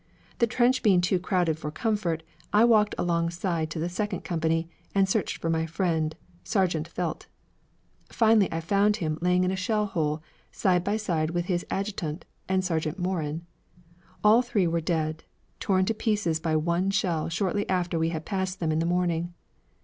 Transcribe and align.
The 0.39 0.47
trench 0.47 0.81
being 0.81 0.99
too 0.99 1.19
crowded 1.19 1.59
for 1.59 1.69
comfort, 1.69 2.23
I 2.51 2.65
walked 2.65 2.95
alongside 2.97 3.69
to 3.69 3.77
the 3.77 3.87
second 3.87 4.21
company, 4.23 4.67
and 4.95 5.07
searched 5.07 5.37
for 5.37 5.47
my 5.47 5.67
friend, 5.67 6.15
Sergeant 6.43 6.89
Velte. 6.95 7.27
Finally 8.09 8.51
I 8.51 8.61
found 8.61 8.95
him 8.95 9.19
lying 9.21 9.43
in 9.43 9.51
a 9.51 9.55
shell 9.55 9.85
hole, 9.85 10.23
side 10.51 10.83
by 10.83 10.97
side 10.97 11.29
with 11.29 11.45
his 11.45 11.67
adjutant 11.69 12.25
and 12.49 12.65
Sergeant 12.65 12.97
Morin. 12.97 13.45
All 14.23 14.41
three 14.41 14.65
were 14.65 14.81
dead, 14.81 15.23
torn 15.59 15.85
to 15.85 15.93
pieces 15.93 16.39
by 16.39 16.55
one 16.55 16.89
shell 16.89 17.29
shortly 17.29 17.69
after 17.69 17.99
we 17.99 18.09
had 18.09 18.25
passed 18.25 18.59
them 18.59 18.71
in 18.71 18.79
the 18.79 18.87
morning. 18.89 19.35